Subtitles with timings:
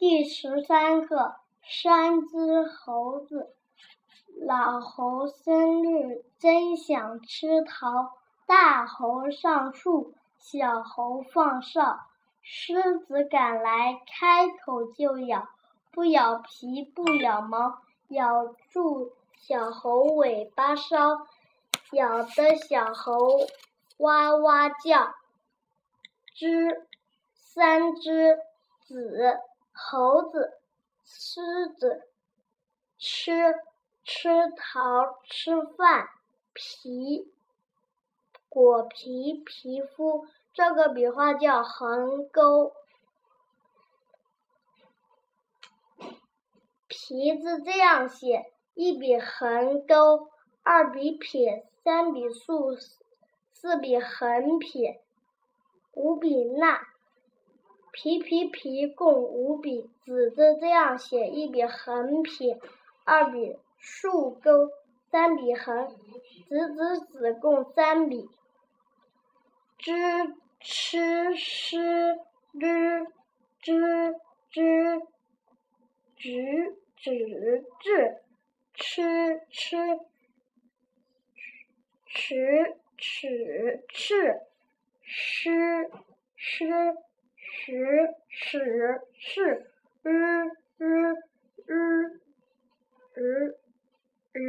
[0.00, 3.52] 第十三课：山只猴子。
[4.34, 8.16] 老猴生日真想吃桃，
[8.46, 12.00] 大猴上树，小猴放哨。
[12.40, 15.46] 狮子赶来，开口就咬，
[15.92, 21.26] 不咬皮，不咬毛，咬住小猴尾巴梢，
[21.92, 23.38] 咬得小猴
[23.98, 25.12] 哇哇叫。
[26.34, 26.88] 只
[27.34, 28.38] 三只
[28.88, 29.40] 子。
[29.82, 30.58] 猴子、
[31.04, 31.40] 狮
[31.76, 32.06] 子
[32.98, 33.54] 吃
[34.04, 36.08] 吃桃吃饭
[36.52, 37.32] 皮
[38.50, 42.74] 果皮皮肤，这个笔画叫横钩。
[46.86, 50.28] 皮字这样写：一笔横钩，
[50.62, 52.76] 二笔撇，三笔竖，
[53.52, 55.02] 四笔横撇，
[55.94, 56.89] 五笔捺。
[57.92, 62.60] 皮皮皮共五笔，子字这样写：一笔横撇，
[63.04, 64.70] 二笔竖钩，
[65.10, 65.88] 三笔横。
[66.48, 68.28] 子子子共三笔。
[69.78, 69.92] 知
[70.60, 72.18] 吃诗
[72.52, 73.06] 日
[73.60, 74.14] 知
[74.50, 75.00] 知
[76.16, 78.20] 直指至
[78.74, 79.98] 吃吃
[82.06, 84.40] 尺尺赤
[85.02, 85.90] 诗
[86.36, 86.68] 诗。
[87.62, 87.74] 十
[88.30, 88.58] 尺
[89.18, 89.66] 是
[90.02, 90.10] 日
[90.78, 91.12] 日
[91.66, 91.74] 日
[93.12, 93.54] 日
[94.32, 94.40] 日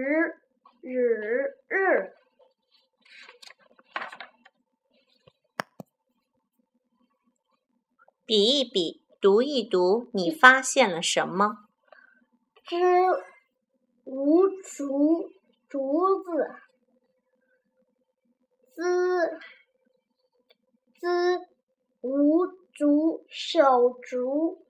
[0.79, 2.13] 日日。
[8.25, 11.67] 比一比，读一读，你发现了什么？
[12.63, 12.77] 知
[14.05, 15.33] 无竹
[15.67, 16.55] 竹子，
[18.73, 19.37] 滋
[20.97, 21.41] 滋
[21.99, 22.60] 无。
[23.29, 24.65] 手足，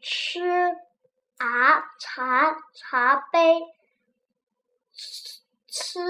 [0.00, 0.40] 吃
[1.38, 3.60] 啊茶茶杯，
[5.66, 6.00] 吃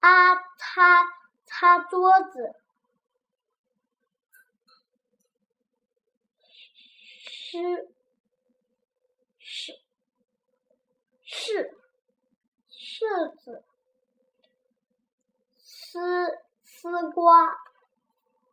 [0.00, 1.04] 啊擦
[1.44, 2.54] 擦桌子，
[7.24, 7.88] 吃
[9.38, 9.80] 是
[11.22, 11.76] 是
[12.70, 13.64] 柿子，
[15.58, 17.69] 丝丝瓜。